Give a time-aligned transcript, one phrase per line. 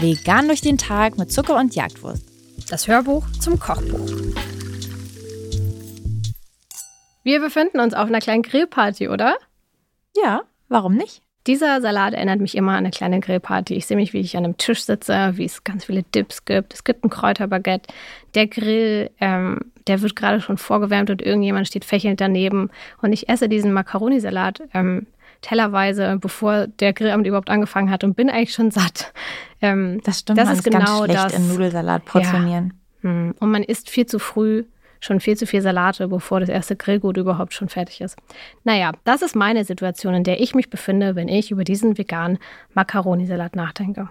[0.00, 2.22] Vegan durch den Tag mit Zucker und Jagdwurst.
[2.70, 4.10] Das Hörbuch zum Kochbuch.
[7.24, 9.36] Wir befinden uns auf einer kleinen Grillparty, oder?
[10.14, 11.22] Ja, warum nicht?
[11.46, 13.74] Dieser Salat erinnert mich immer an eine kleine Grillparty.
[13.74, 16.74] Ich sehe mich, wie ich an einem Tisch sitze, wie es ganz viele Dips gibt.
[16.74, 17.92] Es gibt ein Kräuterbaguette.
[18.34, 22.70] Der Grill, ähm, der wird gerade schon vorgewärmt und irgendjemand steht fächelnd daneben.
[23.02, 25.06] Und ich esse diesen Macaroni-Salat ähm,
[25.42, 29.12] tellerweise, bevor der Grillabend überhaupt angefangen hat und bin eigentlich schon satt.
[29.60, 32.74] Ähm, das stimmt, das man ist genau ganz schlecht das, in Nudelsalat portionieren.
[33.02, 33.10] Ja.
[33.10, 33.34] Hm.
[33.38, 34.64] Und man isst viel zu früh
[35.00, 38.16] schon viel zu viel Salate, bevor das erste Grillgut überhaupt schon fertig ist.
[38.64, 42.38] Naja, das ist meine Situation, in der ich mich befinde, wenn ich über diesen veganen
[42.74, 44.08] Macaroni-Salat nachdenke.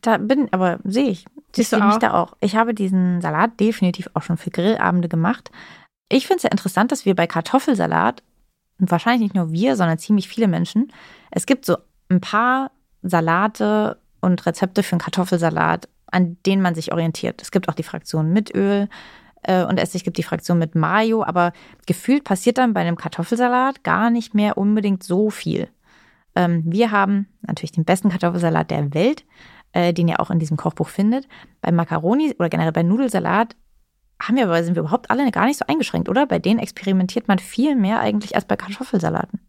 [0.00, 1.24] Da bin, aber sehe ich.
[1.54, 2.36] Siehst ich du mich da auch.
[2.40, 5.50] Ich habe diesen Salat definitiv auch schon für Grillabende gemacht.
[6.08, 8.22] Ich finde es ja interessant, dass wir bei Kartoffelsalat,
[8.80, 10.92] und wahrscheinlich nicht nur wir, sondern ziemlich viele Menschen,
[11.30, 11.76] es gibt so
[12.08, 12.70] ein paar
[13.02, 17.42] Salate und Rezepte für einen Kartoffelsalat, an denen man sich orientiert.
[17.42, 18.88] Es gibt auch die Fraktion mit Öl,
[19.42, 21.52] äh, und es gibt die Fraktion mit Mayo, aber
[21.86, 25.68] gefühlt passiert dann bei einem Kartoffelsalat gar nicht mehr unbedingt so viel.
[26.34, 29.24] Ähm, wir haben natürlich den besten Kartoffelsalat der Welt,
[29.72, 31.28] äh, den ihr auch in diesem Kochbuch findet.
[31.60, 33.56] Bei Macaroni oder generell bei Nudelsalat
[34.20, 36.26] haben wir aber, sind wir überhaupt alle gar nicht so eingeschränkt, oder?
[36.26, 39.40] Bei denen experimentiert man viel mehr eigentlich als bei Kartoffelsalaten.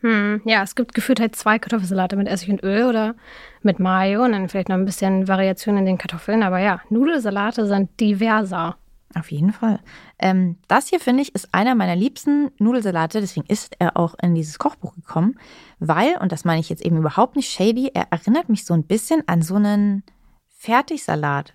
[0.00, 3.14] Hm, ja, es gibt gefühlt halt zwei Kartoffelsalate mit Essig und Öl oder
[3.62, 6.42] mit Mayo und dann vielleicht noch ein bisschen Variation in den Kartoffeln.
[6.42, 8.76] Aber ja, Nudelsalate sind diverser.
[9.16, 9.80] Auf jeden Fall.
[10.18, 13.22] Ähm, das hier, finde ich, ist einer meiner liebsten Nudelsalate.
[13.22, 15.38] Deswegen ist er auch in dieses Kochbuch gekommen.
[15.78, 18.82] Weil, und das meine ich jetzt eben überhaupt nicht shady, er erinnert mich so ein
[18.82, 20.02] bisschen an so einen
[20.58, 21.54] Fertigsalat.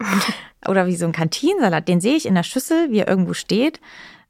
[0.68, 1.86] oder wie so ein Kantinsalat.
[1.86, 3.80] Den sehe ich in der Schüssel, wie er irgendwo steht.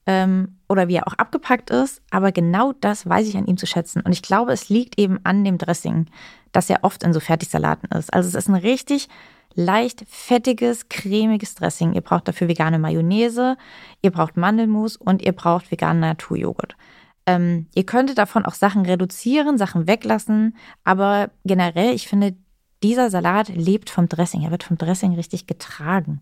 [0.05, 2.03] Ähm, oder wie er auch abgepackt ist.
[2.11, 4.03] Aber genau das weiß ich an ihm zu schätzen.
[4.03, 6.07] Und ich glaube, es liegt eben an dem Dressing,
[6.53, 8.13] dass er oft in so Fertigsalaten ist.
[8.13, 9.09] Also es ist ein richtig
[9.57, 11.95] leicht fettiges, cremiges Dressing.
[11.95, 13.57] Ihr braucht dafür vegane Mayonnaise,
[14.03, 16.77] ihr braucht Mandelmus und ihr braucht veganen Naturjoghurt.
[17.27, 22.37] Ähm, ihr könntet davon auch Sachen reduzieren, Sachen weglassen, aber generell, ich finde,
[22.83, 24.43] dieser Salat lebt vom Dressing.
[24.43, 26.21] Er wird vom Dressing richtig getragen.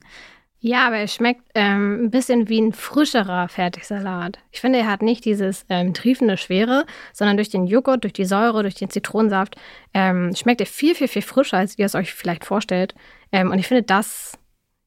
[0.60, 4.38] Ja, aber er schmeckt ähm, ein bisschen wie ein frischerer Fertigsalat.
[4.50, 8.24] Ich finde, er hat nicht dieses ähm, triefende Schwere, sondern durch den Joghurt, durch die
[8.24, 9.56] Säure, durch den Zitronensaft
[9.92, 12.94] ähm, schmeckt er viel, viel, viel frischer, als ihr es euch vielleicht vorstellt.
[13.30, 14.38] Ähm, und ich finde, das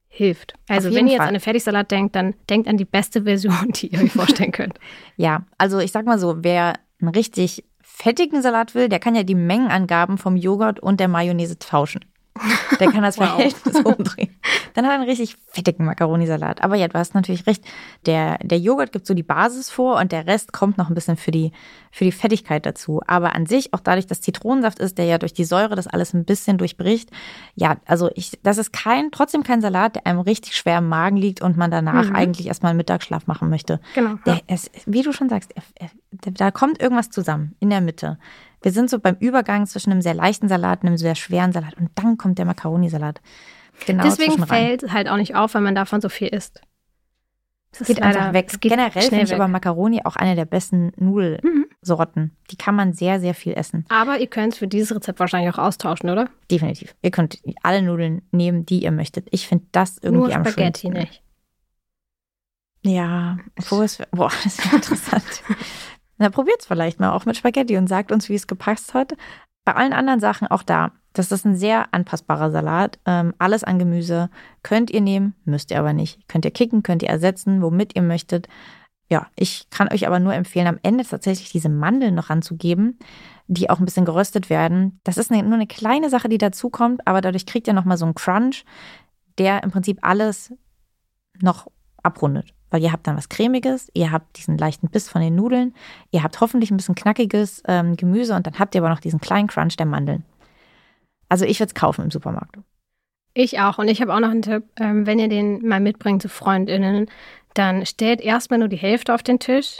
[0.08, 0.56] hilft.
[0.68, 1.28] Also, wenn ihr jetzt Fall.
[1.28, 4.80] an einen Fertigsalat denkt, dann denkt an die beste Version, die ihr euch vorstellen könnt.
[5.16, 9.24] ja, also ich sag mal so, wer einen richtig fettigen Salat will, der kann ja
[9.24, 12.04] die Mengenangaben vom Joghurt und der Mayonnaise tauschen.
[12.80, 14.36] Der kann das Verhältnis umdrehen.
[14.74, 16.62] Dann hat er einen richtig fettigen Macaroni-Salat.
[16.64, 17.64] Aber ja, du hast natürlich recht.
[18.06, 21.18] Der, der Joghurt gibt so die Basis vor und der Rest kommt noch ein bisschen
[21.18, 21.52] für die,
[21.92, 23.02] für die Fettigkeit dazu.
[23.08, 26.14] Aber an sich, auch dadurch, dass Zitronensaft ist, der ja durch die Säure das alles
[26.14, 27.10] ein bisschen durchbricht.
[27.56, 31.18] Ja, also ich, das ist kein, trotzdem kein Salat, der einem richtig schwer im Magen
[31.18, 32.16] liegt und man danach mhm.
[32.16, 33.80] eigentlich erstmal einen Mittagsschlaf machen möchte.
[33.96, 34.16] Genau.
[34.26, 35.54] Der, es, wie du schon sagst,
[36.22, 38.18] da kommt irgendwas zusammen in der Mitte.
[38.62, 41.76] Wir sind so beim Übergang zwischen einem sehr leichten Salat und einem sehr schweren Salat.
[41.78, 43.22] Und dann kommt der Macaroni-Salat.
[43.86, 46.62] Genau Deswegen fällt halt auch nicht auf, wenn man davon so viel isst.
[47.78, 48.50] Das geht einfach weg.
[48.60, 49.36] Geht Generell finde ich weg.
[49.36, 52.24] aber Macaroni auch eine der besten Nudelsorten.
[52.24, 52.32] Mhm.
[52.50, 53.86] Die kann man sehr, sehr viel essen.
[53.90, 56.30] Aber ihr könnt es für dieses Rezept wahrscheinlich auch austauschen, oder?
[56.50, 56.96] Definitiv.
[57.02, 59.28] Ihr könnt alle Nudeln nehmen, die ihr möchtet.
[59.32, 61.00] Ich finde das irgendwie Nur am Spaghetti schönsten.
[61.00, 61.22] nicht.
[62.84, 63.38] Ja,
[63.70, 65.24] wo ist, boah, das ist interessant.
[66.18, 69.14] Na, probiert's vielleicht mal auch mit Spaghetti und sagt uns, wie es gepasst hat.
[69.66, 70.92] Bei allen anderen Sachen auch da.
[71.14, 73.00] Das ist ein sehr anpassbarer Salat.
[73.06, 74.30] Ähm, alles an Gemüse
[74.64, 76.28] könnt ihr nehmen, müsst ihr aber nicht.
[76.28, 78.48] Könnt ihr kicken, könnt ihr ersetzen, womit ihr möchtet.
[79.10, 83.00] Ja, ich kann euch aber nur empfehlen, am Ende tatsächlich diese Mandeln noch anzugeben,
[83.48, 85.00] die auch ein bisschen geröstet werden.
[85.04, 88.06] Das ist eine, nur eine kleine Sache, die dazukommt, aber dadurch kriegt ihr nochmal so
[88.06, 88.66] einen Crunch,
[89.38, 90.54] der im Prinzip alles
[91.42, 91.68] noch
[92.04, 92.54] abrundet.
[92.70, 95.74] Weil ihr habt dann was Cremiges, ihr habt diesen leichten Biss von den Nudeln,
[96.12, 99.22] ihr habt hoffentlich ein bisschen knackiges ähm, Gemüse und dann habt ihr aber noch diesen
[99.22, 100.26] kleinen Crunch der Mandeln.
[101.30, 102.58] Also ich würde es kaufen im Supermarkt.
[103.34, 103.78] Ich auch.
[103.78, 107.10] Und ich habe auch noch einen Tipp, ähm, wenn ihr den mal mitbringt zu FreundInnen,
[107.54, 109.80] dann stellt erstmal nur die Hälfte auf den Tisch.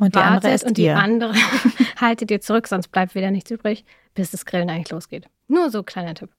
[0.00, 0.98] Und die andere ist Und die dir.
[0.98, 1.34] andere
[2.00, 5.28] haltet ihr zurück, sonst bleibt wieder nichts übrig, bis das Grillen eigentlich losgeht.
[5.46, 6.30] Nur so kleiner Tipp.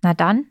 [0.00, 0.46] Na dann,